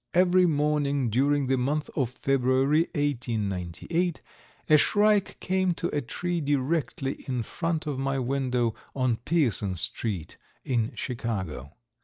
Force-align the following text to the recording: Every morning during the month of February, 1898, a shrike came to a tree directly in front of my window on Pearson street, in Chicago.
Every 0.15 0.47
morning 0.47 1.11
during 1.11 1.45
the 1.45 1.57
month 1.59 1.87
of 1.95 2.09
February, 2.09 2.87
1898, 2.95 4.19
a 4.67 4.75
shrike 4.77 5.39
came 5.39 5.75
to 5.75 5.89
a 5.95 6.01
tree 6.01 6.41
directly 6.41 7.23
in 7.27 7.43
front 7.43 7.85
of 7.85 7.99
my 7.99 8.17
window 8.17 8.73
on 8.95 9.17
Pearson 9.17 9.75
street, 9.75 10.37
in 10.65 10.91
Chicago. 10.95 11.73